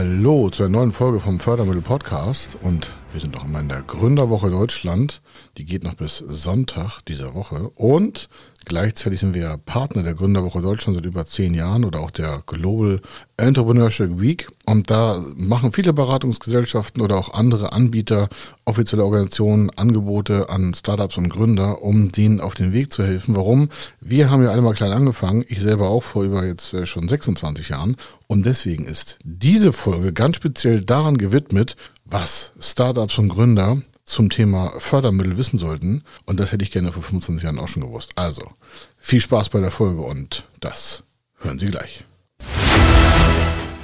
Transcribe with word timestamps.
Hallo 0.00 0.48
zu 0.48 0.62
einer 0.62 0.78
neuen 0.78 0.92
Folge 0.92 1.20
vom 1.20 1.38
Fördermittel 1.38 1.82
Podcast 1.82 2.56
und 2.62 2.94
wir 3.12 3.20
sind 3.20 3.36
auch 3.36 3.44
immer 3.44 3.60
in 3.60 3.68
der 3.68 3.82
Gründerwoche 3.82 4.48
Deutschland. 4.48 5.20
Die 5.58 5.66
geht 5.66 5.84
noch 5.84 5.92
bis 5.92 6.16
Sonntag 6.16 7.02
dieser 7.02 7.34
Woche 7.34 7.68
und 7.76 8.30
gleichzeitig 8.64 9.20
sind 9.20 9.34
wir 9.34 9.58
Partner 9.64 10.02
der 10.02 10.14
Gründerwoche 10.14 10.60
Deutschland 10.60 10.96
seit 10.96 11.06
über 11.06 11.26
zehn 11.26 11.54
Jahren 11.54 11.84
oder 11.84 12.00
auch 12.00 12.10
der 12.10 12.42
Global 12.46 13.00
Entrepreneurship 13.36 14.20
Week 14.20 14.48
und 14.66 14.90
da 14.90 15.24
machen 15.36 15.72
viele 15.72 15.92
Beratungsgesellschaften 15.92 17.02
oder 17.02 17.16
auch 17.16 17.32
andere 17.32 17.72
Anbieter, 17.72 18.28
offizielle 18.64 19.04
Organisationen 19.04 19.70
Angebote 19.70 20.48
an 20.50 20.74
Startups 20.74 21.16
und 21.16 21.28
Gründer, 21.28 21.82
um 21.82 22.12
denen 22.12 22.40
auf 22.40 22.54
den 22.54 22.72
Weg 22.72 22.92
zu 22.92 23.04
helfen. 23.04 23.34
Warum? 23.36 23.68
Wir 24.00 24.30
haben 24.30 24.42
ja 24.42 24.50
alle 24.50 24.62
mal 24.62 24.74
klein 24.74 24.92
angefangen, 24.92 25.44
ich 25.48 25.60
selber 25.60 25.88
auch 25.88 26.02
vor 26.02 26.24
über 26.24 26.44
jetzt 26.44 26.74
äh, 26.74 26.86
schon 26.86 27.08
26 27.08 27.70
Jahren 27.70 27.96
und 28.26 28.46
deswegen 28.46 28.84
ist 28.84 29.18
diese 29.24 29.72
Folge 29.72 30.12
ganz 30.12 30.36
speziell 30.36 30.84
daran 30.84 31.18
gewidmet, 31.18 31.76
was 32.04 32.52
Startups 32.58 33.18
und 33.18 33.28
Gründer 33.28 33.82
zum 34.10 34.28
Thema 34.28 34.72
Fördermittel 34.78 35.36
wissen 35.36 35.58
sollten. 35.58 36.02
Und 36.26 36.40
das 36.40 36.52
hätte 36.52 36.64
ich 36.64 36.70
gerne 36.70 36.92
vor 36.92 37.02
25 37.02 37.44
Jahren 37.44 37.58
auch 37.58 37.68
schon 37.68 37.82
gewusst. 37.82 38.12
Also, 38.16 38.42
viel 38.98 39.20
Spaß 39.20 39.48
bei 39.50 39.60
der 39.60 39.70
Folge 39.70 40.02
und 40.02 40.44
das 40.60 41.04
hören 41.38 41.58
Sie 41.58 41.66
gleich. 41.66 42.04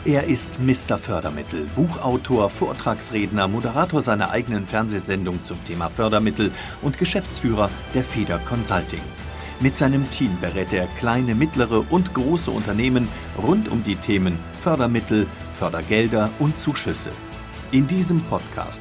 Er 0.05 0.25
ist 0.25 0.61
Mr. 0.61 0.99
Fördermittel, 0.99 1.67
Buchautor, 1.75 2.49
Vortragsredner, 2.49 3.49
Moderator 3.49 4.03
seiner 4.03 4.31
eigenen 4.31 4.65
Fernsehsendung 4.65 5.43
zum 5.43 5.59
Thema 5.67 5.89
Fördermittel 5.89 6.53
und 6.83 6.97
Geschäftsführer 6.97 7.69
der 7.93 8.05
Feder 8.05 8.39
Consulting. 8.39 9.01
Mit 9.59 9.77
seinem 9.77 10.09
Team 10.11 10.37
berät 10.41 10.73
er 10.73 10.87
kleine, 10.99 11.35
mittlere 11.35 11.85
und 11.91 12.15
große 12.15 12.51
Unternehmen 12.51 13.09
rund 13.39 13.69
um 13.69 13.83
die 13.83 13.97
Themen 13.97 14.39
Fördermittel, 14.63 15.27
Fördergelder 15.59 16.31
und 16.39 16.57
Zuschüsse. 16.57 17.11
In 17.73 17.87
diesem 17.89 18.21
Podcast 18.25 18.81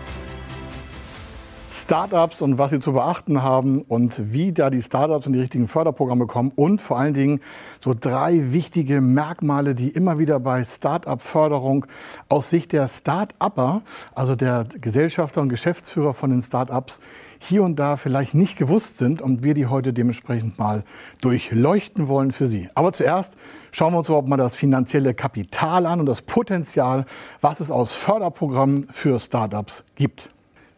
Startups 1.91 2.41
und 2.41 2.57
was 2.57 2.71
sie 2.71 2.79
zu 2.79 2.93
beachten 2.93 3.43
haben 3.43 3.81
und 3.81 4.31
wie 4.31 4.53
da 4.53 4.69
die 4.69 4.81
Startups 4.81 5.25
in 5.25 5.33
die 5.33 5.41
richtigen 5.41 5.67
Förderprogramme 5.67 6.25
kommen 6.25 6.53
und 6.55 6.79
vor 6.79 6.97
allen 6.97 7.13
Dingen 7.13 7.41
so 7.81 7.93
drei 7.93 8.53
wichtige 8.53 9.01
Merkmale, 9.01 9.75
die 9.75 9.89
immer 9.89 10.17
wieder 10.17 10.39
bei 10.39 10.63
Startup-Förderung 10.63 11.85
aus 12.29 12.49
Sicht 12.49 12.71
der 12.71 12.87
Start-Upper, 12.87 13.81
also 14.15 14.37
der 14.37 14.67
Gesellschafter 14.79 15.41
und 15.41 15.49
Geschäftsführer 15.49 16.13
von 16.13 16.29
den 16.29 16.41
Startups, 16.41 17.01
hier 17.39 17.61
und 17.61 17.77
da 17.77 17.97
vielleicht 17.97 18.35
nicht 18.35 18.57
gewusst 18.57 18.97
sind 18.97 19.21
und 19.21 19.43
wir 19.43 19.53
die 19.53 19.65
heute 19.65 19.91
dementsprechend 19.91 20.57
mal 20.57 20.85
durchleuchten 21.19 22.07
wollen 22.07 22.31
für 22.31 22.47
Sie. 22.47 22.69
Aber 22.73 22.93
zuerst 22.93 23.35
schauen 23.73 23.93
wir 23.93 23.97
uns 23.97 24.07
überhaupt 24.07 24.29
mal 24.29 24.37
das 24.37 24.55
finanzielle 24.55 25.13
Kapital 25.13 25.85
an 25.85 25.99
und 25.99 26.05
das 26.05 26.21
Potenzial, 26.21 27.03
was 27.41 27.59
es 27.59 27.69
aus 27.69 27.91
Förderprogrammen 27.91 28.87
für 28.91 29.19
Startups 29.19 29.83
gibt. 29.95 30.29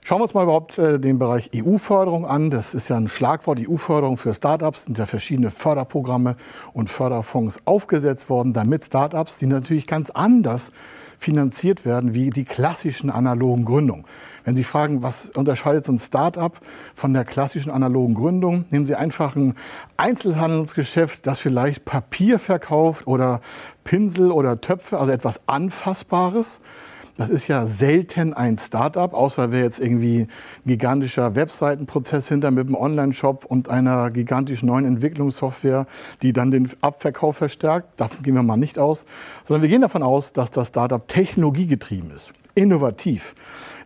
Schauen 0.06 0.20
wir 0.20 0.24
uns 0.24 0.34
mal 0.34 0.44
überhaupt 0.44 0.78
äh, 0.78 1.00
den 1.00 1.18
Bereich 1.18 1.50
EU-Förderung 1.56 2.26
an. 2.26 2.50
Das 2.50 2.74
ist 2.74 2.90
ja 2.90 2.98
ein 2.98 3.08
Schlagwort. 3.08 3.62
EU-Förderung 3.66 4.18
für 4.18 4.34
Startups 4.34 4.84
sind 4.84 4.98
ja 4.98 5.06
verschiedene 5.06 5.50
Förderprogramme 5.50 6.36
und 6.74 6.90
Förderfonds 6.90 7.60
aufgesetzt 7.64 8.30
worden, 8.30 8.52
damit 8.52 8.84
Startups, 8.84 9.38
die 9.38 9.46
natürlich 9.46 9.88
ganz 9.88 10.10
anders 10.10 10.74
finanziert 11.20 11.86
werden 11.86 12.14
wie 12.14 12.32
die 12.32 12.44
klassischen 12.44 13.10
analogen 13.10 13.64
Gründungen. 13.64 14.04
Wenn 14.44 14.58
Sie 14.58 14.66
fragen, 14.66 15.04
was 15.04 15.28
unterscheidet 15.28 15.86
so 15.86 15.94
ein 15.94 16.00
Startup 16.00 16.52
von 16.96 17.14
der 17.14 17.24
klassischen 17.24 17.72
analogen 17.72 18.14
Gründung, 18.14 18.66
nehmen 18.72 18.86
Sie 18.86 18.96
einfach 18.96 19.38
ein 19.38 19.56
Einzelhandelsgeschäft, 19.96 21.26
das 21.26 21.40
vielleicht 21.40 21.86
Papier 21.86 22.40
verkauft 22.40 23.08
oder 23.08 23.40
Pinsel 23.86 24.34
oder 24.34 24.60
Töpfe, 24.60 25.00
also 25.00 25.14
etwas 25.14 25.40
Anfassbares. 25.48 26.60
Das 27.16 27.30
ist 27.30 27.48
ja 27.48 27.68
selten 27.68 28.34
ein 28.34 28.58
Startup, 28.58 29.14
außer 29.14 29.52
wer 29.52 29.62
jetzt 29.62 29.80
irgendwie 29.80 30.22
ein 30.22 30.28
gigantischer 30.66 31.36
Webseitenprozess 31.36 32.28
hinter 32.28 32.50
mit 32.50 32.66
einem 32.66 32.76
Online-Shop 32.76 33.46
und 33.46 33.70
einer 33.70 34.10
gigantischen 34.10 34.68
neuen 34.68 34.86
Entwicklungssoftware, 34.86 35.86
die 36.24 36.34
dann 36.34 36.50
den 36.50 36.72
Abverkauf 36.82 37.38
verstärkt. 37.38 38.00
Davon 38.00 38.24
gehen 38.24 38.34
wir 38.34 38.42
mal 38.42 38.58
nicht 38.58 38.80
aus, 38.80 39.06
sondern 39.44 39.62
wir 39.62 39.70
gehen 39.70 39.82
davon 39.82 40.02
aus, 40.02 40.34
dass 40.34 40.50
das 40.50 40.70
Startup 40.70 41.08
technologiegetrieben 41.08 42.10
ist, 42.10 42.34
innovativ, 42.56 43.36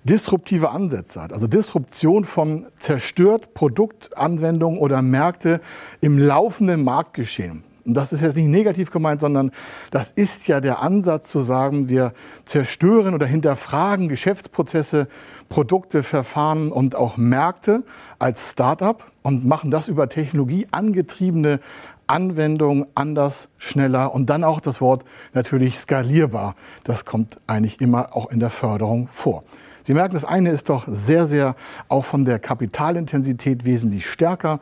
disruptive 0.06 0.70
Ansätze 0.70 1.22
hat. 1.22 1.34
Also 1.34 1.48
Disruption 1.48 2.24
von 2.24 2.68
zerstört 2.78 3.54
Produktanwendungen 3.54 4.80
oder 4.80 5.02
Märkte 5.02 5.60
im 6.00 6.18
laufenden 6.18 6.82
Marktgeschehen. 6.82 7.67
Und 7.88 7.94
das 7.94 8.12
ist 8.12 8.22
jetzt 8.22 8.36
nicht 8.36 8.50
negativ 8.50 8.92
gemeint, 8.92 9.22
sondern 9.22 9.52
das 9.92 10.12
ist 10.12 10.48
ja 10.48 10.60
der 10.60 10.82
Ansatz 10.82 11.30
zu 11.30 11.40
sagen, 11.40 11.88
wir 11.88 12.14
zerstören 12.44 13.14
oder 13.14 13.26
hinterfragen 13.26 14.10
Geschäftsprozesse, 14.10 15.08
Produkte, 15.48 16.04
Verfahren 16.04 16.74
und 16.74 16.96
auch 16.96 17.16
Märkte 17.16 17.84
als 18.20 18.52
Start-up 18.52 19.10
und 19.24 19.46
machen 19.46 19.72
das 19.72 19.88
über 19.88 20.10
Technologie 20.10 20.68
angetriebene 20.72 21.62
Anwendungen 22.08 22.88
anders, 22.94 23.48
schneller 23.58 24.14
und 24.14 24.30
dann 24.30 24.44
auch 24.44 24.60
das 24.60 24.82
Wort 24.82 25.06
natürlich 25.34 25.78
skalierbar. 25.78 26.56
Das 26.84 27.06
kommt 27.06 27.40
eigentlich 27.48 27.80
immer 27.80 28.16
auch 28.16 28.30
in 28.32 28.40
der 28.40 28.50
Förderung 28.50 29.08
vor. 29.10 29.44
Sie 29.84 29.94
merken, 29.94 30.16
das 30.16 30.26
eine 30.26 30.50
ist 30.50 30.68
doch 30.68 30.86
sehr, 30.90 31.28
sehr 31.28 31.56
auch 31.88 32.04
von 32.04 32.26
der 32.26 32.40
Kapitalintensität 32.40 33.64
wesentlich 33.64 34.10
stärker. 34.10 34.60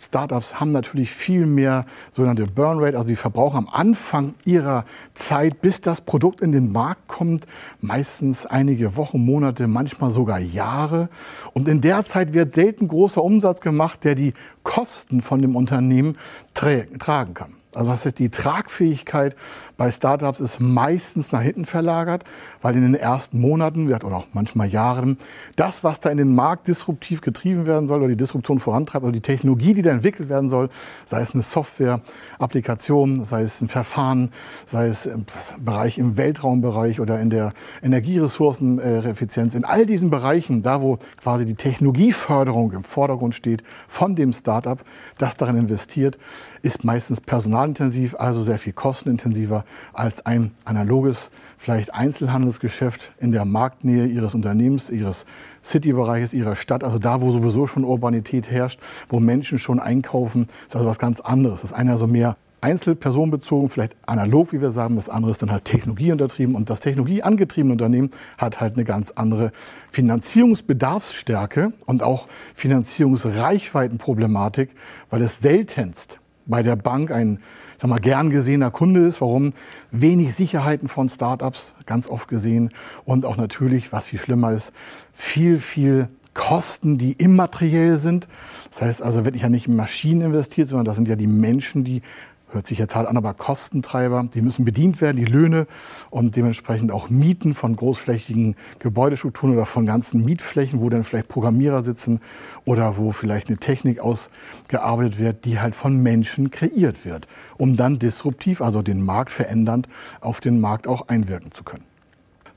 Startups 0.00 0.60
haben 0.60 0.72
natürlich 0.72 1.10
viel 1.10 1.46
mehr 1.46 1.84
sogenannte 2.12 2.46
Burn 2.46 2.78
Rate, 2.78 2.96
also 2.96 3.08
die 3.08 3.16
verbrauchen 3.16 3.56
am 3.56 3.68
Anfang 3.68 4.34
ihrer 4.44 4.84
Zeit, 5.14 5.60
bis 5.60 5.80
das 5.80 6.00
Produkt 6.00 6.40
in 6.40 6.52
den 6.52 6.72
Markt 6.72 7.08
kommt, 7.08 7.46
meistens 7.80 8.46
einige 8.46 8.96
Wochen, 8.96 9.24
Monate, 9.24 9.66
manchmal 9.66 10.10
sogar 10.10 10.38
Jahre. 10.38 11.08
Und 11.52 11.68
in 11.68 11.80
der 11.80 12.04
Zeit 12.04 12.32
wird 12.32 12.52
selten 12.54 12.88
großer 12.88 13.22
Umsatz 13.22 13.60
gemacht, 13.60 14.04
der 14.04 14.14
die 14.14 14.34
Kosten 14.62 15.20
von 15.20 15.42
dem 15.42 15.56
Unternehmen 15.56 16.16
tragen 16.54 17.34
kann. 17.34 17.54
Also 17.78 17.92
das 17.92 18.04
heißt, 18.04 18.18
die 18.18 18.28
Tragfähigkeit 18.28 19.36
bei 19.76 19.92
Startups 19.92 20.40
ist 20.40 20.58
meistens 20.58 21.30
nach 21.30 21.42
hinten 21.42 21.64
verlagert, 21.64 22.24
weil 22.60 22.74
in 22.74 22.82
den 22.82 22.96
ersten 22.96 23.40
Monaten 23.40 23.86
oder 23.86 24.16
auch 24.16 24.26
manchmal 24.32 24.66
Jahren 24.66 25.16
das, 25.54 25.84
was 25.84 26.00
da 26.00 26.10
in 26.10 26.18
den 26.18 26.34
Markt 26.34 26.66
disruptiv 26.66 27.20
getrieben 27.20 27.66
werden 27.66 27.86
soll 27.86 28.00
oder 28.00 28.08
die 28.08 28.16
Disruption 28.16 28.58
vorantreibt 28.58 29.04
oder 29.04 29.12
die 29.12 29.20
Technologie, 29.20 29.74
die 29.74 29.82
da 29.82 29.90
entwickelt 29.90 30.28
werden 30.28 30.48
soll, 30.48 30.70
sei 31.06 31.20
es 31.20 31.34
eine 31.34 31.42
Software, 31.44 32.00
Applikation, 32.40 33.24
sei 33.24 33.42
es 33.42 33.60
ein 33.60 33.68
Verfahren, 33.68 34.32
sei 34.66 34.88
es 34.88 35.06
im 35.06 35.24
Bereich 35.60 35.98
im 35.98 36.16
Weltraumbereich 36.16 36.98
oder 36.98 37.20
in 37.20 37.30
der 37.30 37.52
Energieressourceneffizienz, 37.80 39.54
in 39.54 39.64
all 39.64 39.86
diesen 39.86 40.10
Bereichen, 40.10 40.64
da 40.64 40.82
wo 40.82 40.98
quasi 41.22 41.46
die 41.46 41.54
Technologieförderung 41.54 42.72
im 42.72 42.82
Vordergrund 42.82 43.36
steht 43.36 43.62
von 43.86 44.16
dem 44.16 44.32
Startup, 44.32 44.80
das 45.16 45.36
darin 45.36 45.56
investiert, 45.56 46.18
ist 46.62 46.84
meistens 46.84 47.20
personalintensiv, 47.20 48.14
also 48.18 48.42
sehr 48.42 48.58
viel 48.58 48.72
kostenintensiver 48.72 49.64
als 49.92 50.24
ein 50.26 50.52
analoges, 50.64 51.30
vielleicht 51.56 51.94
Einzelhandelsgeschäft 51.94 53.12
in 53.18 53.32
der 53.32 53.44
Marktnähe 53.44 54.06
Ihres 54.06 54.34
Unternehmens, 54.34 54.90
Ihres 54.90 55.26
City-Bereiches, 55.62 56.34
Ihrer 56.34 56.56
Stadt, 56.56 56.84
also 56.84 56.98
da, 56.98 57.20
wo 57.20 57.30
sowieso 57.30 57.66
schon 57.66 57.84
Urbanität 57.84 58.50
herrscht, 58.50 58.80
wo 59.08 59.20
Menschen 59.20 59.58
schon 59.58 59.80
einkaufen, 59.80 60.46
ist 60.66 60.76
also 60.76 60.88
was 60.88 60.98
ganz 60.98 61.20
anderes. 61.20 61.62
Das 61.62 61.72
eine 61.72 61.92
also 61.92 62.06
mehr 62.06 62.36
einzelpersonenbezogen, 62.60 63.68
vielleicht 63.68 63.94
analog, 64.06 64.52
wie 64.52 64.60
wir 64.60 64.72
sagen. 64.72 64.96
Das 64.96 65.08
andere 65.08 65.30
ist 65.30 65.40
dann 65.42 65.52
halt 65.52 65.64
technologieuntertrieben. 65.64 66.54
Und 66.54 66.68
das 66.70 66.80
technologieangetriebene 66.80 67.72
Unternehmen 67.72 68.10
hat 68.36 68.60
halt 68.60 68.74
eine 68.74 68.84
ganz 68.84 69.12
andere 69.12 69.52
Finanzierungsbedarfsstärke 69.90 71.72
und 71.86 72.02
auch 72.02 72.28
Finanzierungsreichweitenproblematik, 72.54 74.70
weil 75.10 75.22
es 75.22 75.38
seltenst 75.38 76.17
bei 76.48 76.62
der 76.62 76.76
Bank 76.76 77.12
ein 77.12 77.38
sag 77.78 77.88
mal, 77.88 77.98
gern 77.98 78.30
gesehener 78.30 78.70
Kunde 78.70 79.06
ist. 79.06 79.20
Warum? 79.20 79.52
Wenig 79.90 80.34
Sicherheiten 80.34 80.88
von 80.88 81.08
Startups, 81.08 81.74
ganz 81.86 82.08
oft 82.08 82.28
gesehen. 82.28 82.70
Und 83.04 83.24
auch 83.24 83.36
natürlich, 83.36 83.92
was 83.92 84.08
viel 84.08 84.18
schlimmer 84.18 84.52
ist, 84.52 84.72
viel, 85.12 85.58
viel 85.58 86.08
Kosten, 86.34 86.98
die 86.98 87.12
immateriell 87.12 87.96
sind. 87.96 88.28
Das 88.70 88.82
heißt 88.82 89.02
also, 89.02 89.24
wird 89.24 89.36
ja 89.36 89.48
nicht 89.48 89.68
in 89.68 89.76
Maschinen 89.76 90.22
investiert, 90.22 90.68
sondern 90.68 90.84
das 90.84 90.96
sind 90.96 91.08
ja 91.08 91.16
die 91.16 91.26
Menschen, 91.26 91.84
die 91.84 92.02
hört 92.50 92.66
sich 92.66 92.78
jetzt 92.78 92.94
halt 92.94 93.06
an, 93.06 93.16
aber 93.16 93.34
Kostentreiber, 93.34 94.28
die 94.32 94.42
müssen 94.42 94.64
bedient 94.64 95.00
werden, 95.00 95.16
die 95.16 95.24
Löhne 95.24 95.66
und 96.10 96.36
dementsprechend 96.36 96.90
auch 96.90 97.10
Mieten 97.10 97.54
von 97.54 97.76
großflächigen 97.76 98.56
Gebäudestrukturen 98.78 99.54
oder 99.54 99.66
von 99.66 99.86
ganzen 99.86 100.24
Mietflächen, 100.24 100.80
wo 100.80 100.88
dann 100.88 101.04
vielleicht 101.04 101.28
Programmierer 101.28 101.82
sitzen 101.82 102.20
oder 102.64 102.96
wo 102.96 103.12
vielleicht 103.12 103.48
eine 103.48 103.58
Technik 103.58 104.00
ausgearbeitet 104.00 105.18
wird, 105.18 105.44
die 105.44 105.60
halt 105.60 105.74
von 105.74 105.96
Menschen 105.96 106.50
kreiert 106.50 107.04
wird, 107.04 107.28
um 107.56 107.76
dann 107.76 107.98
disruptiv, 107.98 108.62
also 108.62 108.82
den 108.82 109.02
Markt 109.02 109.32
verändernd, 109.32 109.88
auf 110.20 110.40
den 110.40 110.60
Markt 110.60 110.86
auch 110.86 111.08
einwirken 111.08 111.52
zu 111.52 111.64
können. 111.64 111.84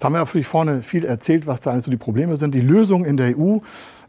Jetzt 0.01 0.06
haben 0.06 0.13
wir 0.13 0.19
natürlich 0.21 0.48
vorne 0.48 0.81
viel 0.81 1.06
erzählt, 1.06 1.45
was 1.45 1.62
da 1.62 1.69
eigentlich 1.69 1.86
so 1.86 1.92
die 1.92 1.98
Probleme 1.98 2.36
sind. 2.36 2.56
Die 2.56 2.59
Lösung 2.59 3.06
in 3.06 3.18
der 3.18 3.38
EU 3.38 3.59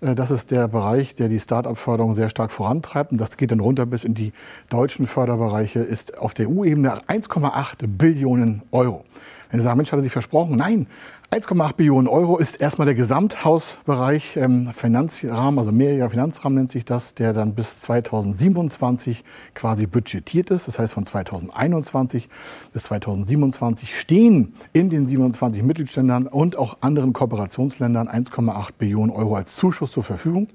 äh, 0.00 0.14
das 0.14 0.30
ist 0.30 0.50
der 0.50 0.66
Bereich, 0.66 1.14
der 1.14 1.28
die 1.28 1.38
Start-up-Förderung 1.38 2.14
sehr 2.14 2.30
stark 2.30 2.50
vorantreibt. 2.50 3.12
Und 3.12 3.20
das 3.20 3.36
geht 3.36 3.52
dann 3.52 3.60
runter 3.60 3.84
bis 3.84 4.02
in 4.02 4.14
die 4.14 4.32
deutschen 4.70 5.06
Förderbereiche, 5.06 5.80
ist 5.80 6.16
auf 6.16 6.32
der 6.32 6.48
EU-Ebene 6.48 7.02
1,8 7.08 7.86
Billionen 7.86 8.62
Euro. 8.70 9.04
Wenn 9.52 9.60
Sie 9.60 9.64
sagen, 9.64 9.76
Mensch, 9.76 9.92
hat 9.92 9.98
er 9.98 10.02
sich 10.02 10.12
versprochen? 10.12 10.56
Nein, 10.56 10.86
1,8 11.30 11.74
Billionen 11.74 12.08
Euro 12.08 12.38
ist 12.38 12.58
erstmal 12.58 12.86
der 12.86 12.94
Gesamthausbereich 12.94 14.38
ähm, 14.38 14.70
Finanzrahmen, 14.72 15.58
also 15.58 15.70
mehrjähriger 15.70 16.08
Finanzrahmen 16.08 16.56
nennt 16.56 16.72
sich 16.72 16.86
das, 16.86 17.12
der 17.12 17.34
dann 17.34 17.54
bis 17.54 17.82
2027 17.82 19.22
quasi 19.54 19.86
budgetiert 19.86 20.50
ist. 20.50 20.68
Das 20.68 20.78
heißt, 20.78 20.94
von 20.94 21.04
2021 21.04 22.30
bis 22.72 22.84
2027 22.84 24.00
stehen 24.00 24.54
in 24.72 24.88
den 24.88 25.06
27 25.06 25.62
Mitgliedsländern 25.62 26.28
und 26.28 26.56
auch 26.56 26.78
anderen 26.80 27.12
Kooperationsländern 27.12 28.08
1,8 28.08 28.70
Billionen 28.78 29.10
Euro 29.10 29.36
als 29.36 29.54
Zuschuss 29.54 29.92
zur 29.92 30.02
Verfügung. 30.02 30.48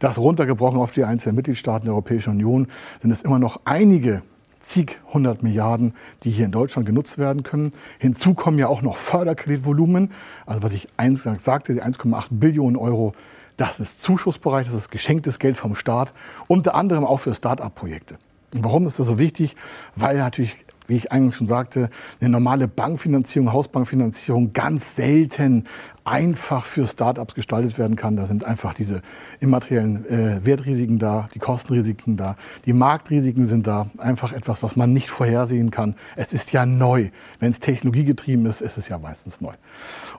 Das 0.00 0.18
runtergebrochen 0.18 0.80
auf 0.80 0.90
die 0.90 1.04
einzelnen 1.04 1.36
Mitgliedstaaten 1.36 1.84
der 1.84 1.94
Europäischen 1.94 2.30
Union 2.30 2.66
sind 3.02 3.12
es 3.12 3.22
immer 3.22 3.38
noch 3.38 3.60
einige 3.64 4.22
zig 4.62 4.98
hundert 5.12 5.42
Milliarden, 5.42 5.94
die 6.24 6.30
hier 6.30 6.46
in 6.46 6.52
Deutschland 6.52 6.86
genutzt 6.86 7.18
werden 7.18 7.42
können. 7.42 7.72
Hinzu 7.98 8.34
kommen 8.34 8.58
ja 8.58 8.68
auch 8.68 8.82
noch 8.82 8.96
Förderkreditvolumen. 8.96 10.12
Also 10.46 10.62
was 10.62 10.72
ich 10.72 10.88
eingangs 10.96 11.44
sagte, 11.44 11.74
die 11.74 11.82
1,8 11.82 12.26
Billionen 12.30 12.76
Euro, 12.76 13.14
das 13.56 13.80
ist 13.80 14.02
Zuschussbereich, 14.02 14.66
das 14.66 14.74
ist 14.74 14.90
geschenktes 14.90 15.38
Geld 15.38 15.56
vom 15.56 15.74
Staat, 15.74 16.12
unter 16.48 16.74
anderem 16.74 17.04
auch 17.04 17.18
für 17.18 17.34
Start-up-Projekte. 17.34 18.16
Warum 18.54 18.86
ist 18.86 18.98
das 18.98 19.06
so 19.06 19.18
wichtig? 19.18 19.56
Weil 19.96 20.18
natürlich 20.18 20.56
wie 20.86 20.96
ich 20.96 21.12
eigentlich 21.12 21.36
schon 21.36 21.46
sagte, 21.46 21.90
eine 22.20 22.30
normale 22.30 22.68
Bankfinanzierung, 22.68 23.52
Hausbankfinanzierung 23.52 24.52
ganz 24.52 24.96
selten 24.96 25.66
einfach 26.04 26.66
für 26.66 26.86
Startups 26.86 27.34
gestaltet 27.34 27.78
werden 27.78 27.96
kann. 27.96 28.16
Da 28.16 28.26
sind 28.26 28.44
einfach 28.44 28.74
diese 28.74 29.02
immateriellen 29.40 30.06
äh, 30.06 30.44
Wertrisiken 30.44 30.98
da, 30.98 31.28
die 31.34 31.38
Kostenrisiken 31.38 32.16
da, 32.16 32.36
die 32.66 32.72
Marktrisiken 32.72 33.46
sind 33.46 33.66
da. 33.66 33.90
Einfach 33.98 34.32
etwas, 34.32 34.62
was 34.62 34.76
man 34.76 34.92
nicht 34.92 35.10
vorhersehen 35.10 35.70
kann. 35.70 35.94
Es 36.16 36.32
ist 36.32 36.52
ja 36.52 36.66
neu. 36.66 37.10
Wenn 37.38 37.50
es 37.50 37.60
technologiegetrieben 37.60 38.46
ist, 38.46 38.60
ist 38.60 38.78
es 38.78 38.88
ja 38.88 38.98
meistens 38.98 39.40
neu. 39.40 39.52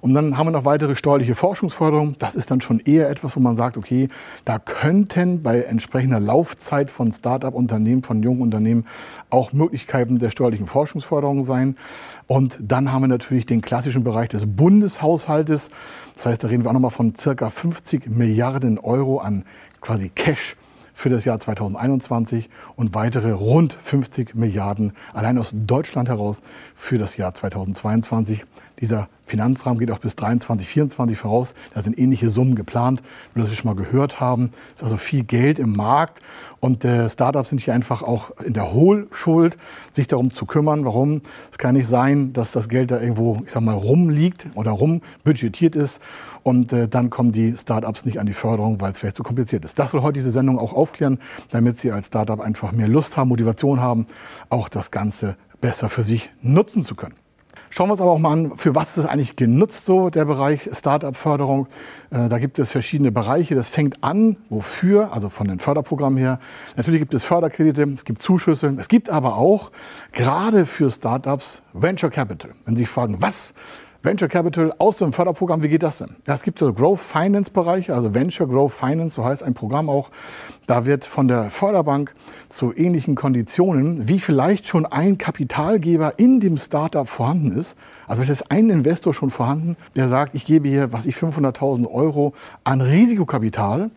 Und 0.02 0.14
dann 0.14 0.38
haben 0.38 0.48
wir 0.48 0.52
noch 0.52 0.66
weitere 0.66 0.96
steuerliche 0.96 1.36
Forschungsförderung. 1.36 2.16
Das 2.18 2.36
ist 2.36 2.52
dann 2.52 2.62
schon 2.62 2.80
eher 2.80 3.10
etwas, 3.10 3.36
wo 3.36 3.40
man 3.40 3.56
sagt, 3.56 3.78
okay, 3.78 4.10
da 4.46 4.60
könnten 4.60 5.44
bei 5.44 5.64
entsprechender 5.64 6.20
Laufzeit 6.20 6.90
von 6.90 7.12
Start-up-Unternehmen, 7.12 8.04
von 8.04 8.24
jungen 8.24 8.42
Unternehmen 8.42 8.86
auch 9.30 9.54
Möglichkeiten 9.54 10.20
der 10.20 10.30
steuerlichen 10.30 10.68
Forschungsförderung 10.68 11.44
sein. 11.44 11.76
Und 12.28 12.58
dann 12.62 12.92
haben 12.92 13.04
wir 13.04 13.08
natürlich 13.08 13.46
den 13.46 13.62
klassischen 13.62 14.04
Bereich 14.04 14.30
des 14.30 14.46
Bundeshaushaltes. 14.46 15.70
Das 16.16 16.26
heißt, 16.26 16.44
da 16.44 16.48
reden 16.48 16.64
wir 16.64 16.70
auch 16.70 16.74
nochmal 16.74 16.92
von 16.92 17.16
circa 17.16 17.50
50 17.50 18.08
Milliarden 18.08 18.80
Euro 18.80 19.20
an 19.20 19.46
quasi 19.82 20.10
Cash 20.10 20.56
für 21.04 21.10
das 21.10 21.26
Jahr 21.26 21.38
2021 21.38 22.50
und 22.78 22.96
weitere 22.96 23.32
rund 23.32 23.74
50 23.74 24.36
Milliarden 24.36 24.94
allein 25.12 25.38
aus 25.38 25.52
Deutschland 25.54 26.08
heraus 26.08 26.42
für 26.76 26.98
das 26.98 27.18
Jahr 27.18 27.34
2022. 27.34 28.46
Dieser 28.80 29.10
Finanzrahmen 29.26 29.80
geht 29.80 29.92
auch 29.92 30.00
bis 30.00 30.16
23, 30.16 30.66
24 30.66 31.18
voraus. 31.18 31.56
Da 31.74 31.82
sind 31.82 32.00
ähnliche 32.00 32.30
Summen 32.30 32.56
geplant, 32.56 33.04
nur 33.36 33.44
dass 33.44 33.52
Sie 33.52 33.58
schon 33.58 33.70
mal 33.70 33.82
gehört 33.82 34.22
haben. 34.22 34.52
Es 34.70 34.78
ist 34.78 34.84
also 34.84 34.96
viel 34.96 35.26
Geld 35.26 35.60
im 35.60 35.76
Markt 35.76 36.22
und 36.62 36.86
äh, 36.86 37.10
Startups 37.10 37.50
sind 37.50 37.60
hier 37.60 37.74
einfach 37.74 38.02
auch 38.02 38.32
in 38.40 38.54
der 38.54 38.72
Hohlschuld, 38.74 39.58
sich 39.92 40.08
darum 40.08 40.32
zu 40.32 40.46
kümmern. 40.46 40.86
Warum? 40.86 41.22
Es 41.52 41.58
kann 41.58 41.76
nicht 41.76 41.88
sein, 41.88 42.32
dass 42.32 42.54
das 42.54 42.70
Geld 42.70 42.92
da 42.92 43.02
irgendwo, 43.02 43.42
ich 43.46 43.52
sag 43.52 43.62
mal, 43.62 43.76
rumliegt 43.76 44.48
oder 44.56 44.72
rumbudgetiert 44.72 45.76
ist 45.76 46.02
und 46.44 46.74
äh, 46.74 46.88
dann 46.88 47.10
kommen 47.10 47.32
die 47.32 47.56
Startups 47.58 48.06
nicht 48.06 48.20
an 48.20 48.26
die 48.26 48.34
Förderung, 48.34 48.82
weil 48.82 48.92
es 48.92 49.00
vielleicht 49.00 49.16
zu 49.16 49.24
kompliziert 49.24 49.66
ist. 49.66 49.80
Das 49.80 49.92
soll 49.92 50.02
heute 50.02 50.14
diese 50.14 50.32
Sendung 50.32 50.60
auch 50.60 50.74
aufklären, 50.74 51.20
damit 51.50 51.80
Sie 51.80 51.92
als 51.92 52.08
Startup 52.08 52.40
einfach 52.40 52.72
mehr 52.72 52.88
Lust 52.88 53.18
haben, 53.18 53.30
Motivation 53.30 53.80
haben, 53.80 54.08
auch 54.50 54.70
das 54.70 54.92
Ganze 54.92 55.36
besser 55.62 55.90
für 55.90 56.04
sich 56.04 56.30
nutzen 56.42 56.84
zu 56.84 56.96
können. 56.96 57.16
Schauen 57.76 57.88
wir 57.88 57.94
uns 57.94 58.02
aber 58.02 58.12
auch 58.12 58.20
mal 58.20 58.34
an, 58.34 58.56
für 58.56 58.76
was 58.76 59.00
ist 59.00 59.06
eigentlich 59.06 59.36
genutzt, 59.36 59.86
so 59.86 60.12
der 60.12 60.26
Bereich 60.26 60.70
Start-up-Förderung. 60.72 61.66
Äh, 62.12 62.30
da 62.30 62.38
gibt 62.38 62.60
es 62.60 62.70
verschiedene 62.70 63.12
Bereiche. 63.12 63.56
Das 63.56 63.68
fängt 63.68 64.04
an, 64.04 64.38
wofür, 64.50 65.12
also 65.12 65.30
von 65.30 65.48
den 65.48 65.60
Förderprogrammen 65.60 66.20
her. 66.20 66.40
Natürlich 66.76 67.02
gibt 67.02 67.16
es 67.16 67.24
Förderkredite, 67.24 67.82
es 67.96 68.06
gibt 68.06 68.22
Zuschüsse, 68.22 68.76
es 68.78 68.90
gibt 68.90 69.10
aber 69.10 69.38
auch 69.38 69.72
gerade 70.12 70.68
für 70.68 70.92
Start-ups 70.92 71.64
Venture 71.74 72.12
Capital. 72.12 72.52
Wenn 72.66 72.76
Sie 72.76 72.84
sich 72.84 72.90
fragen, 72.90 73.24
was 73.24 73.56
Venture 74.06 74.28
Capital 74.28 74.74
aus 74.80 74.98
dem 74.98 75.14
Förderprogramm, 75.14 75.64
wie 75.64 75.70
geht 75.70 75.82
das 75.82 76.00
denn? 76.00 76.18
Es 76.26 76.44
gibt 76.44 76.60
so 76.60 76.74
Growth 76.74 77.00
Finance 77.00 77.50
Bereiche, 77.50 77.96
also 77.96 78.14
Venture 78.14 78.46
Growth 78.46 78.74
Finance, 78.74 79.16
so 79.16 79.24
heißt 79.24 79.42
ein 79.42 79.54
Programm 79.54 79.90
auch. 79.90 80.10
Da 80.68 80.86
wird 80.86 81.06
von 81.06 81.30
der 81.30 81.50
Förderbank 81.50 82.14
zu 82.50 82.76
ähnlichen 82.76 83.16
Konditionen, 83.16 84.10
wie 84.10 84.20
vielleicht 84.20 84.68
schon 84.68 84.86
ein 84.86 85.18
Kapitalgeber 85.18 86.20
in 86.20 86.42
dem 86.42 86.58
Startup 86.58 87.08
vorhanden 87.08 87.58
ist. 87.58 87.78
Also 88.06 88.22
es 88.22 88.28
ist 88.28 88.52
ein 88.52 88.70
Investor 88.70 89.14
schon 89.14 89.30
vorhanden, 89.30 89.78
der 89.96 90.10
sagt, 90.10 90.36
ich 90.36 90.46
gebe 90.46 90.68
hier, 90.68 90.92
was 90.92 91.06
ich 91.06 91.16
500.000 91.16 91.90
Euro 91.90 92.34
an 92.66 92.82
Risikokapital. 92.82 93.90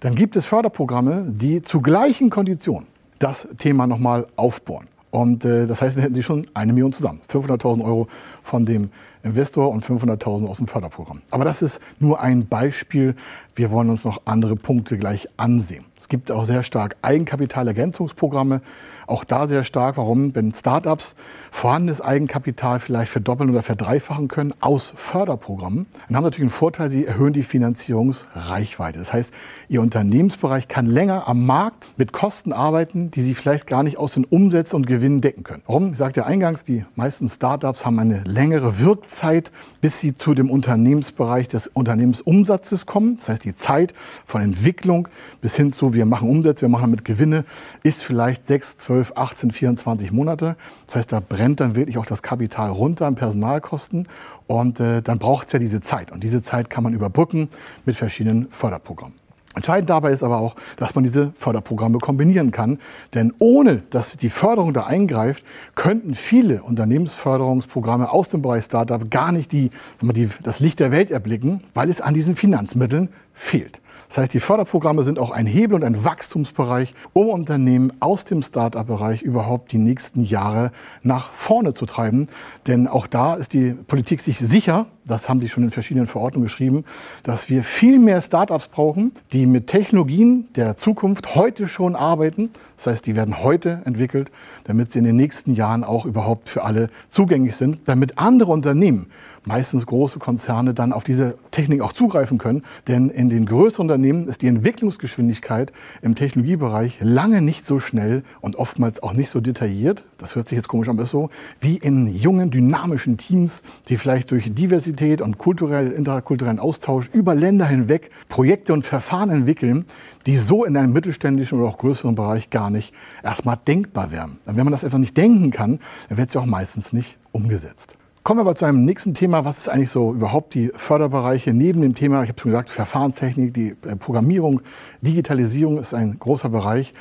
Dann 0.00 0.16
gibt 0.16 0.34
es 0.34 0.44
Förderprogramme, 0.44 1.26
die 1.28 1.62
zu 1.62 1.80
gleichen 1.80 2.30
Konditionen 2.30 2.88
das 3.20 3.46
Thema 3.58 3.86
nochmal 3.86 4.26
aufbohren. 4.34 4.88
Und 5.12 5.44
äh, 5.44 5.66
das 5.66 5.82
heißt, 5.82 5.94
dann 5.94 6.02
hätten 6.02 6.14
Sie 6.16 6.22
schon 6.24 6.48
eine 6.54 6.72
Million 6.72 6.92
zusammen. 6.92 7.20
500.000 7.30 7.84
Euro 7.84 8.08
von 8.42 8.64
dem 8.64 8.90
Investor 9.22 9.70
und 9.70 9.84
500.000 9.84 10.46
aus 10.46 10.58
dem 10.58 10.66
Förderprogramm. 10.66 11.22
Aber 11.30 11.44
das 11.44 11.62
ist 11.62 11.80
nur 11.98 12.20
ein 12.20 12.46
Beispiel. 12.46 13.14
Wir 13.54 13.70
wollen 13.70 13.90
uns 13.90 14.04
noch 14.04 14.22
andere 14.24 14.56
Punkte 14.56 14.98
gleich 14.98 15.28
ansehen. 15.36 15.84
Es 16.02 16.08
gibt 16.08 16.32
auch 16.32 16.44
sehr 16.44 16.64
stark 16.64 16.96
Eigenkapitalergänzungsprogramme. 17.02 18.60
Auch 19.06 19.24
da 19.24 19.46
sehr 19.46 19.62
stark. 19.62 19.96
Warum? 19.96 20.34
Wenn 20.34 20.52
Startups 20.52 21.14
vorhandenes 21.50 22.00
Eigenkapital 22.00 22.80
vielleicht 22.80 23.12
verdoppeln 23.12 23.50
oder 23.50 23.62
verdreifachen 23.62 24.26
können 24.26 24.54
aus 24.60 24.92
Förderprogrammen, 24.96 25.86
dann 26.08 26.16
haben 26.16 26.24
natürlich 26.24 26.44
einen 26.44 26.50
Vorteil, 26.50 26.90
sie 26.90 27.04
erhöhen 27.04 27.32
die 27.32 27.42
Finanzierungsreichweite. 27.42 28.98
Das 28.98 29.12
heißt, 29.12 29.32
ihr 29.68 29.80
Unternehmensbereich 29.80 30.66
kann 30.66 30.86
länger 30.86 31.28
am 31.28 31.46
Markt 31.46 31.86
mit 31.96 32.12
Kosten 32.12 32.52
arbeiten, 32.52 33.10
die 33.10 33.20
sie 33.20 33.34
vielleicht 33.34 33.66
gar 33.66 33.82
nicht 33.82 33.96
aus 33.96 34.14
den 34.14 34.24
Umsätzen 34.24 34.76
und 34.76 34.86
Gewinnen 34.86 35.20
decken 35.20 35.44
können. 35.44 35.62
Warum? 35.66 35.92
Ich 35.92 35.98
sagte 35.98 36.20
ja 36.20 36.26
eingangs, 36.26 36.64
die 36.64 36.84
meisten 36.96 37.28
Startups 37.28 37.84
haben 37.84 37.98
eine 37.98 38.24
längere 38.24 38.80
Wirkzeit, 38.80 39.52
bis 39.80 40.00
sie 40.00 40.16
zu 40.16 40.34
dem 40.34 40.50
Unternehmensbereich 40.50 41.48
des 41.48 41.66
Unternehmensumsatzes 41.66 42.86
kommen. 42.86 43.18
Das 43.18 43.28
heißt, 43.28 43.44
die 43.44 43.54
Zeit 43.54 43.94
von 44.24 44.42
Entwicklung 44.42 45.08
bis 45.40 45.54
hin 45.54 45.72
zu, 45.72 45.91
wir 45.92 46.06
machen 46.06 46.28
Umsätze, 46.28 46.62
wir 46.62 46.68
machen 46.68 46.84
damit 46.84 47.04
Gewinne, 47.04 47.44
ist 47.82 48.02
vielleicht 48.02 48.46
sechs, 48.46 48.78
zwölf 48.78 49.02
12, 49.02 49.12
18, 49.16 49.50
24 49.52 50.12
Monate. 50.12 50.56
Das 50.86 50.96
heißt, 50.96 51.12
da 51.12 51.20
brennt 51.20 51.60
dann 51.60 51.74
wirklich 51.74 51.98
auch 51.98 52.06
das 52.06 52.22
Kapital 52.22 52.70
runter 52.70 53.06
an 53.06 53.14
Personalkosten. 53.14 54.06
Und 54.46 54.80
äh, 54.80 55.02
dann 55.02 55.18
braucht 55.18 55.46
es 55.46 55.52
ja 55.52 55.58
diese 55.58 55.80
Zeit. 55.80 56.12
Und 56.12 56.22
diese 56.22 56.42
Zeit 56.42 56.70
kann 56.70 56.84
man 56.84 56.92
überbrücken 56.92 57.48
mit 57.84 57.96
verschiedenen 57.96 58.48
Förderprogrammen. 58.50 59.16
Entscheidend 59.54 59.90
dabei 59.90 60.12
ist 60.12 60.22
aber 60.22 60.38
auch, 60.38 60.56
dass 60.76 60.94
man 60.94 61.04
diese 61.04 61.30
Förderprogramme 61.32 61.98
kombinieren 61.98 62.52
kann. 62.52 62.78
Denn 63.14 63.34
ohne 63.38 63.82
dass 63.90 64.16
die 64.16 64.30
Förderung 64.30 64.72
da 64.72 64.84
eingreift, 64.84 65.44
könnten 65.74 66.14
viele 66.14 66.62
Unternehmensförderungsprogramme 66.62 68.10
aus 68.10 68.30
dem 68.30 68.40
Bereich 68.40 68.64
Startup 68.64 69.10
gar 69.10 69.30
nicht 69.30 69.52
die, 69.52 69.70
die, 70.00 70.30
das 70.42 70.60
Licht 70.60 70.80
der 70.80 70.90
Welt 70.90 71.10
erblicken, 71.10 71.62
weil 71.74 71.90
es 71.90 72.00
an 72.00 72.14
diesen 72.14 72.34
Finanzmitteln 72.34 73.10
fehlt. 73.34 73.81
Das 74.12 74.18
heißt, 74.18 74.34
die 74.34 74.40
Förderprogramme 74.40 75.04
sind 75.04 75.18
auch 75.18 75.30
ein 75.30 75.46
Hebel 75.46 75.74
und 75.74 75.84
ein 75.84 76.04
Wachstumsbereich, 76.04 76.92
um 77.14 77.30
Unternehmen 77.30 77.94
aus 78.00 78.26
dem 78.26 78.42
Start-up-Bereich 78.42 79.22
überhaupt 79.22 79.72
die 79.72 79.78
nächsten 79.78 80.22
Jahre 80.22 80.70
nach 81.02 81.30
vorne 81.30 81.72
zu 81.72 81.86
treiben. 81.86 82.28
Denn 82.66 82.88
auch 82.88 83.06
da 83.06 83.36
ist 83.36 83.54
die 83.54 83.70
Politik 83.70 84.20
sich 84.20 84.36
sicher, 84.36 84.84
das 85.06 85.30
haben 85.30 85.40
sie 85.40 85.48
schon 85.48 85.64
in 85.64 85.70
verschiedenen 85.70 86.06
Verordnungen 86.06 86.44
geschrieben, 86.44 86.84
dass 87.22 87.48
wir 87.48 87.62
viel 87.62 87.98
mehr 87.98 88.20
Start-ups 88.20 88.68
brauchen, 88.68 89.12
die 89.32 89.46
mit 89.46 89.68
Technologien 89.68 90.46
der 90.56 90.76
Zukunft 90.76 91.34
heute 91.34 91.66
schon 91.66 91.96
arbeiten. 91.96 92.50
Das 92.76 92.88
heißt, 92.88 93.06
die 93.06 93.16
werden 93.16 93.42
heute 93.42 93.80
entwickelt, 93.86 94.30
damit 94.64 94.92
sie 94.92 94.98
in 94.98 95.06
den 95.06 95.16
nächsten 95.16 95.54
Jahren 95.54 95.84
auch 95.84 96.04
überhaupt 96.04 96.50
für 96.50 96.64
alle 96.64 96.90
zugänglich 97.08 97.56
sind, 97.56 97.80
damit 97.86 98.18
andere 98.18 98.52
Unternehmen 98.52 99.06
meistens 99.44 99.86
große 99.86 100.18
Konzerne 100.18 100.74
dann 100.74 100.92
auf 100.92 101.04
diese 101.04 101.36
Technik 101.50 101.80
auch 101.80 101.92
zugreifen 101.92 102.38
können. 102.38 102.62
Denn 102.88 103.10
in 103.10 103.28
den 103.28 103.46
größeren 103.46 103.84
Unternehmen 103.84 104.28
ist 104.28 104.42
die 104.42 104.46
Entwicklungsgeschwindigkeit 104.46 105.72
im 106.00 106.14
Technologiebereich 106.14 106.98
lange 107.00 107.42
nicht 107.42 107.66
so 107.66 107.80
schnell 107.80 108.22
und 108.40 108.56
oftmals 108.56 109.02
auch 109.02 109.12
nicht 109.12 109.30
so 109.30 109.40
detailliert. 109.40 110.04
Das 110.18 110.36
hört 110.36 110.48
sich 110.48 110.56
jetzt 110.56 110.68
komisch 110.68 110.88
an, 110.88 110.96
aber 110.96 111.04
ist 111.04 111.10
so, 111.10 111.30
wie 111.60 111.76
in 111.76 112.14
jungen, 112.14 112.50
dynamischen 112.50 113.16
Teams, 113.16 113.62
die 113.88 113.96
vielleicht 113.96 114.30
durch 114.30 114.54
Diversität 114.54 115.20
und 115.20 115.38
kulturell, 115.38 115.90
interkulturellen 115.90 116.58
Austausch 116.58 117.08
über 117.12 117.34
Länder 117.34 117.66
hinweg 117.66 118.10
Projekte 118.28 118.72
und 118.72 118.84
Verfahren 118.84 119.30
entwickeln, 119.30 119.84
die 120.26 120.36
so 120.36 120.64
in 120.64 120.76
einem 120.76 120.92
mittelständischen 120.92 121.58
oder 121.58 121.68
auch 121.68 121.78
größeren 121.78 122.14
Bereich 122.14 122.50
gar 122.50 122.70
nicht 122.70 122.94
erstmal 123.22 123.58
denkbar 123.66 124.12
wären. 124.12 124.38
Und 124.46 124.56
wenn 124.56 124.64
man 124.64 124.72
das 124.72 124.84
einfach 124.84 124.98
nicht 124.98 125.16
denken 125.16 125.50
kann, 125.50 125.80
dann 126.08 126.18
wird 126.18 126.28
es 126.28 126.34
ja 126.34 126.40
auch 126.40 126.46
meistens 126.46 126.92
nicht 126.92 127.18
umgesetzt. 127.32 127.96
Kommen 128.24 128.38
wir 128.38 128.42
aber 128.42 128.54
zu 128.54 128.66
einem 128.66 128.84
nächsten 128.84 129.14
Thema. 129.14 129.44
Was 129.44 129.58
ist 129.58 129.68
eigentlich 129.68 129.90
so 129.90 130.12
überhaupt 130.12 130.54
die 130.54 130.70
Förderbereiche 130.76 131.52
neben 131.52 131.80
dem 131.80 131.96
Thema, 131.96 132.22
ich 132.22 132.28
habe 132.28 132.40
schon 132.40 132.52
gesagt, 132.52 132.70
Verfahrenstechnik, 132.70 133.52
die 133.52 133.74
äh, 133.82 133.96
Programmierung, 133.96 134.60
Digitalisierung 135.00 135.78
ist 135.78 135.92
ein 135.92 136.20
großer 136.20 136.48
Bereich. 136.48 136.94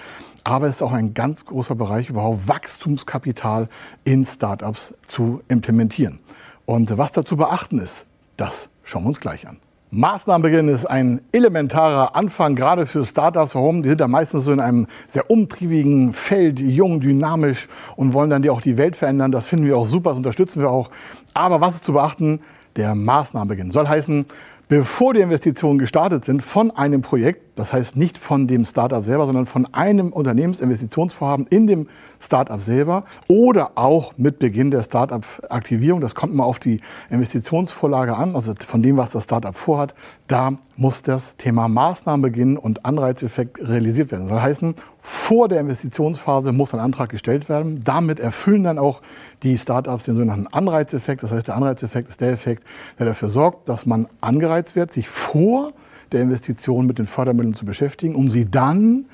Aber 0.44 0.66
es 0.66 0.78
ist 0.78 0.82
auch 0.82 0.94
ein 0.94 1.14
ganz 1.14 1.46
großer 1.46 1.76
Bereich, 1.76 2.10
überhaupt 2.10 2.48
Wachstumskapital 2.48 3.70
in 4.04 4.26
Startups 4.26 4.96
zu 5.04 5.42
implementieren. 5.48 6.18
Und 6.66 6.98
was 6.98 7.12
dazu 7.12 7.38
beachten 7.38 7.78
ist, 7.78 8.08
das 8.38 8.68
schauen 8.84 9.04
wir 9.04 9.10
uns 9.10 9.20
gleich 9.20 9.48
an. 9.48 9.58
Maßnahmenbeginn 9.94 10.70
ist 10.70 10.86
ein 10.86 11.20
elementarer 11.34 12.16
Anfang, 12.16 12.56
gerade 12.56 12.86
für 12.86 13.04
Startups. 13.04 13.56
Warum? 13.56 13.84
Die 13.84 13.90
sind 13.90 14.00
da 14.00 14.08
meistens 14.08 14.46
so 14.46 14.54
in 14.54 14.62
einem 14.62 14.88
sehr 15.06 15.30
umtriebigen 15.30 16.14
Feld, 16.14 16.62
jung, 16.62 17.02
dynamisch 17.02 17.68
und 17.98 18.14
wollen 18.14 18.30
dann 18.30 18.48
auch 18.48 18.62
die 18.62 18.78
Welt 18.78 18.96
verändern. 18.96 19.34
Das 19.34 19.48
finden 19.48 19.66
wir 19.66 19.78
auch 19.78 19.88
super, 19.88 20.12
das 20.12 20.18
unterstützen 20.18 20.62
wir 20.62 20.72
auch. 20.72 20.92
Aber 21.34 21.60
was 21.60 21.76
ist 21.76 21.84
zu 21.84 21.92
beachten? 21.92 22.40
Der 22.78 22.96
Maßnahmenbeginn 22.96 23.72
soll 23.72 23.86
heißen, 23.86 24.28
bevor 24.72 25.14
die 25.14 25.20
Investitionen 25.20 25.80
gestartet 25.80 26.24
sind 26.24 26.42
von 26.44 26.72
einem 26.72 27.02
Projekt, 27.02 27.60
das 27.60 27.74
heißt 27.74 27.98
nicht 27.98 28.18
von 28.18 28.48
dem 28.48 28.64
Startup 28.64 29.04
selber, 29.04 29.26
sondern 29.26 29.46
von 29.46 29.68
einem 29.74 30.14
Unternehmensinvestitionsvorhaben 30.14 31.46
in 31.48 31.68
dem 31.68 31.90
Startup 32.22 32.62
selber 32.62 33.04
oder 33.28 33.72
auch 33.76 34.14
mit 34.16 34.40
Beginn 34.40 34.72
der 34.72 34.84
Startup-Aktivierung. 34.84 36.00
Das 36.00 36.16
kommt 36.16 36.32
immer 36.32 36.46
auf 36.46 36.58
die 36.58 36.80
Investitionsvorlage 37.10 38.16
an, 38.16 38.34
also 38.34 38.54
von 38.66 38.82
dem, 38.82 38.96
was 38.96 39.12
das 39.12 39.26
Startup 39.26 39.54
vorhat. 39.54 39.94
Da 40.28 40.54
muss 40.78 41.02
das 41.02 41.36
Thema 41.36 41.68
Maßnahmen 41.68 42.22
beginnen 42.22 42.56
und 42.56 42.86
Anreizeffekt 42.86 43.60
realisiert 43.60 44.10
werden. 44.10 44.22
Das 44.22 44.30
soll 44.30 44.42
heißen, 44.42 44.76
vor 45.02 45.48
der 45.48 45.60
Investitionsphase 45.60 46.52
muss 46.52 46.74
ein 46.74 46.80
Antrag 46.80 47.10
gestellt 47.10 47.50
werden. 47.50 47.84
Damit 47.84 48.20
erfüllen 48.20 48.64
dann 48.64 48.78
auch 48.78 49.02
die 49.42 49.58
Startups 49.58 50.06
den 50.06 50.16
sogenannten 50.16 50.48
Anreizeffekt. 50.48 51.24
Das 51.24 51.32
heißt, 51.32 51.48
der 51.48 51.56
Anreizeffekt 51.56 52.10
ist 52.10 52.22
der 52.22 52.32
Effekt, 52.32 52.64
der 53.00 53.08
dafür 53.08 53.30
sorgt, 53.30 53.68
dass 53.68 53.88
man 53.88 54.08
angereizt 54.22 54.76
wird, 54.76 54.92
sich 54.92 55.10
vor 55.10 55.74
der 56.12 56.22
Investition 56.22 56.86
mit 56.86 57.00
den 57.00 57.08
Fördermitteln 57.08 57.56
zu 57.56 57.66
beschäftigen, 57.66 58.16
um 58.16 58.30
sie 58.30 58.50
dann 58.50 59.06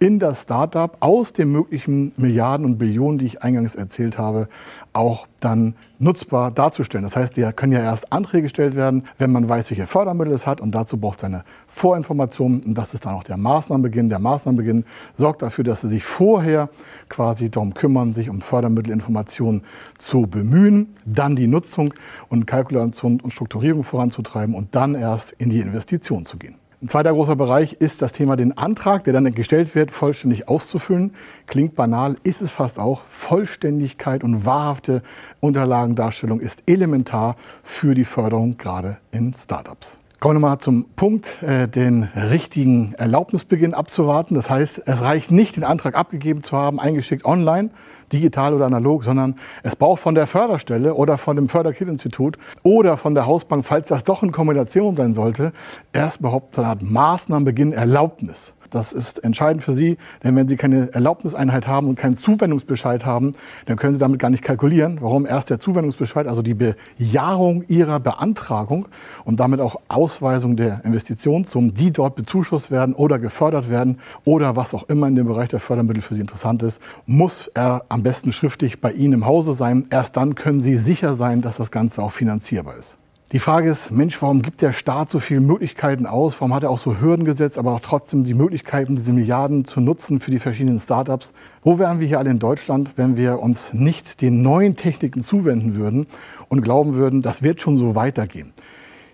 in 0.00 0.18
das 0.18 0.42
Startup 0.42 0.96
aus 1.00 1.32
den 1.32 1.50
möglichen 1.50 2.12
Milliarden 2.16 2.64
und 2.64 2.78
Billionen, 2.78 3.18
die 3.18 3.26
ich 3.26 3.42
eingangs 3.42 3.74
erzählt 3.74 4.18
habe, 4.18 4.48
auch 4.92 5.26
dann 5.40 5.74
nutzbar 5.98 6.50
darzustellen. 6.50 7.04
Das 7.04 7.16
heißt, 7.16 7.36
die 7.36 7.42
können 7.54 7.72
ja 7.72 7.80
erst 7.80 8.12
Anträge 8.12 8.42
gestellt 8.42 8.74
werden, 8.74 9.04
wenn 9.18 9.32
man 9.32 9.48
weiß, 9.48 9.70
welche 9.70 9.86
Fördermittel 9.86 10.32
es 10.32 10.46
hat 10.46 10.60
und 10.60 10.72
dazu 10.72 10.96
braucht 10.98 11.18
es 11.18 11.24
eine 11.24 11.44
Vorinformation 11.66 12.60
und 12.64 12.76
das 12.76 12.94
ist 12.94 13.06
dann 13.06 13.14
auch 13.14 13.24
der 13.24 13.36
Maßnahmenbeginn. 13.36 14.08
Der 14.08 14.18
Maßnahmenbeginn 14.18 14.84
sorgt 15.16 15.42
dafür, 15.42 15.64
dass 15.64 15.80
sie 15.80 15.88
sich 15.88 16.04
vorher 16.04 16.68
quasi 17.08 17.50
darum 17.50 17.74
kümmern, 17.74 18.14
sich 18.14 18.30
um 18.30 18.40
Fördermittelinformationen 18.40 19.62
zu 19.98 20.22
bemühen, 20.22 20.94
dann 21.04 21.36
die 21.36 21.46
Nutzung 21.46 21.94
und 22.28 22.46
Kalkulation 22.46 23.20
und 23.20 23.32
Strukturierung 23.32 23.82
voranzutreiben 23.82 24.54
und 24.54 24.74
dann 24.74 24.94
erst 24.94 25.32
in 25.32 25.50
die 25.50 25.60
Investition 25.60 26.24
zu 26.24 26.38
gehen. 26.38 26.56
Ein 26.80 26.88
zweiter 26.88 27.12
großer 27.12 27.34
Bereich 27.34 27.72
ist 27.72 28.02
das 28.02 28.12
Thema, 28.12 28.36
den 28.36 28.56
Antrag, 28.56 29.02
der 29.02 29.12
dann 29.12 29.34
gestellt 29.34 29.74
wird, 29.74 29.90
vollständig 29.90 30.46
auszufüllen. 30.46 31.12
Klingt 31.48 31.74
banal, 31.74 32.16
ist 32.22 32.40
es 32.40 32.52
fast 32.52 32.78
auch. 32.78 33.02
Vollständigkeit 33.08 34.22
und 34.22 34.46
wahrhafte 34.46 35.02
Unterlagendarstellung 35.40 36.38
ist 36.38 36.62
elementar 36.66 37.34
für 37.64 37.96
die 37.96 38.04
Förderung 38.04 38.58
gerade 38.58 38.98
in 39.10 39.34
Startups. 39.34 39.98
Kommen 40.20 40.40
wir 40.42 40.48
mal 40.48 40.58
zum 40.58 40.86
Punkt, 40.96 41.44
äh, 41.44 41.68
den 41.68 42.02
richtigen 42.02 42.92
Erlaubnisbeginn 42.94 43.72
abzuwarten. 43.72 44.34
Das 44.34 44.50
heißt, 44.50 44.82
es 44.84 45.02
reicht 45.04 45.30
nicht, 45.30 45.54
den 45.54 45.62
Antrag 45.62 45.94
abgegeben 45.94 46.42
zu 46.42 46.56
haben, 46.56 46.80
eingeschickt 46.80 47.24
online, 47.24 47.70
digital 48.12 48.52
oder 48.52 48.66
analog, 48.66 49.04
sondern 49.04 49.36
es 49.62 49.76
braucht 49.76 50.02
von 50.02 50.16
der 50.16 50.26
Förderstelle 50.26 50.94
oder 50.94 51.18
von 51.18 51.36
dem 51.36 51.48
Förderkredinstitut 51.48 52.36
oder 52.64 52.96
von 52.96 53.14
der 53.14 53.26
Hausbank, 53.26 53.64
falls 53.64 53.90
das 53.90 54.02
doch 54.02 54.24
in 54.24 54.32
Kombination 54.32 54.96
sein 54.96 55.14
sollte, 55.14 55.52
erst 55.92 56.18
überhaupt 56.18 56.56
so 56.56 56.62
eine 56.62 56.70
Art 56.70 56.82
Maßnahmenbeginn 56.82 57.72
Erlaubnis. 57.72 58.54
Das 58.70 58.92
ist 58.92 59.24
entscheidend 59.24 59.64
für 59.64 59.72
Sie, 59.72 59.96
denn 60.22 60.36
wenn 60.36 60.48
Sie 60.48 60.56
keine 60.56 60.92
Erlaubniseinheit 60.92 61.66
haben 61.66 61.88
und 61.88 61.96
keinen 61.96 62.16
Zuwendungsbescheid 62.16 63.06
haben, 63.06 63.32
dann 63.66 63.76
können 63.76 63.94
Sie 63.94 64.00
damit 64.00 64.18
gar 64.18 64.30
nicht 64.30 64.42
kalkulieren. 64.42 64.98
Warum 65.00 65.26
erst 65.26 65.50
der 65.50 65.58
Zuwendungsbescheid, 65.58 66.26
also 66.26 66.42
die 66.42 66.54
Bejahung 66.54 67.64
Ihrer 67.68 68.00
Beantragung 68.00 68.88
und 69.24 69.40
damit 69.40 69.60
auch 69.60 69.80
Ausweisung 69.88 70.56
der 70.56 70.84
Investitionssummen, 70.84 71.74
die 71.74 71.92
dort 71.92 72.14
bezuschusst 72.16 72.70
werden 72.70 72.94
oder 72.94 73.18
gefördert 73.18 73.70
werden 73.70 73.98
oder 74.24 74.56
was 74.56 74.74
auch 74.74 74.88
immer 74.88 75.08
in 75.08 75.16
dem 75.16 75.26
Bereich 75.26 75.48
der 75.48 75.60
Fördermittel 75.60 76.02
für 76.02 76.14
Sie 76.14 76.20
interessant 76.20 76.62
ist, 76.62 76.82
muss 77.06 77.50
er 77.54 77.84
am 77.88 78.02
besten 78.02 78.32
schriftlich 78.32 78.80
bei 78.80 78.92
Ihnen 78.92 79.14
im 79.14 79.26
Hause 79.26 79.54
sein. 79.54 79.86
Erst 79.90 80.16
dann 80.16 80.34
können 80.34 80.60
Sie 80.60 80.76
sicher 80.76 81.14
sein, 81.14 81.40
dass 81.40 81.56
das 81.56 81.70
Ganze 81.70 82.02
auch 82.02 82.12
finanzierbar 82.12 82.76
ist. 82.76 82.96
Die 83.30 83.40
Frage 83.40 83.68
ist, 83.68 83.90
Mensch, 83.90 84.22
warum 84.22 84.40
gibt 84.40 84.62
der 84.62 84.72
Staat 84.72 85.10
so 85.10 85.20
viele 85.20 85.40
Möglichkeiten 85.40 86.06
aus? 86.06 86.40
Warum 86.40 86.54
hat 86.54 86.62
er 86.62 86.70
auch 86.70 86.78
so 86.78 86.98
Hürden 86.98 87.26
gesetzt, 87.26 87.58
aber 87.58 87.74
auch 87.74 87.80
trotzdem 87.80 88.24
die 88.24 88.32
Möglichkeiten, 88.32 88.96
diese 88.96 89.12
Milliarden 89.12 89.66
zu 89.66 89.82
nutzen 89.82 90.18
für 90.18 90.30
die 90.30 90.38
verschiedenen 90.38 90.78
Startups? 90.78 91.34
Wo 91.62 91.78
wären 91.78 92.00
wir 92.00 92.06
hier 92.06 92.20
alle 92.20 92.30
in 92.30 92.38
Deutschland, 92.38 92.92
wenn 92.96 93.18
wir 93.18 93.40
uns 93.40 93.74
nicht 93.74 94.22
den 94.22 94.40
neuen 94.40 94.76
Techniken 94.76 95.20
zuwenden 95.20 95.74
würden 95.74 96.06
und 96.48 96.62
glauben 96.62 96.94
würden, 96.94 97.20
das 97.20 97.42
wird 97.42 97.60
schon 97.60 97.76
so 97.76 97.94
weitergehen? 97.94 98.54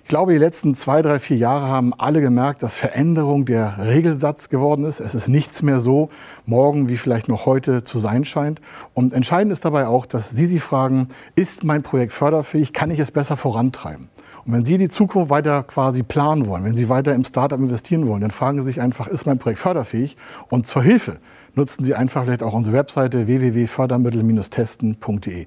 Ich 0.05 0.09
glaube, 0.09 0.33
die 0.33 0.39
letzten 0.39 0.75
zwei, 0.75 1.01
drei, 1.01 1.19
vier 1.19 1.39
Jahre 1.39 1.67
haben 1.67 1.95
alle 1.95 2.21
gemerkt, 2.21 2.63
dass 2.63 2.75
Veränderung 2.75 3.47
der 3.47 3.79
Regelsatz 3.79 4.51
geworden 4.51 4.85
ist. 4.85 5.01
Es 5.01 5.15
ist 5.15 5.29
nichts 5.29 5.63
mehr 5.63 5.81
so 5.81 6.11
morgen, 6.45 6.91
wie 6.91 6.99
vielleicht 6.99 7.27
noch 7.27 7.47
heute 7.47 7.85
zu 7.85 7.99
sein 7.99 8.27
scheint. 8.27 8.61
Und 8.93 9.15
entscheidend 9.15 9.51
ist 9.51 9.65
dabei 9.65 9.87
auch, 9.87 10.05
dass 10.05 10.29
Sie 10.29 10.45
sich 10.45 10.61
fragen, 10.61 11.09
ist 11.37 11.65
mein 11.65 11.83
Projekt 11.83 12.13
förderfähig? 12.13 12.75
Kann 12.75 12.91
ich 12.91 12.99
es 12.99 13.13
besser 13.13 13.39
vorantreiben? 13.39 14.11
Und 14.45 14.53
wenn 14.53 14.67
Sie 14.67 14.77
die 14.77 14.91
Zukunft 14.91 15.31
weiter 15.31 15.63
quasi 15.63 16.03
planen 16.03 16.49
wollen, 16.49 16.65
wenn 16.65 16.75
Sie 16.75 16.91
weiter 16.91 17.15
im 17.15 17.25
Startup 17.25 17.59
investieren 17.59 18.07
wollen, 18.07 18.21
dann 18.21 18.31
fragen 18.31 18.61
Sie 18.61 18.67
sich 18.67 18.83
einfach, 18.83 19.07
ist 19.07 19.25
mein 19.25 19.39
Projekt 19.39 19.61
förderfähig? 19.61 20.19
Und 20.51 20.67
zur 20.67 20.83
Hilfe 20.83 21.17
nutzen 21.55 21.83
Sie 21.83 21.95
einfach 21.95 22.25
vielleicht 22.25 22.43
auch 22.43 22.53
unsere 22.53 22.77
Webseite 22.77 23.27
www.fördermittel-testen.de. 23.27 25.47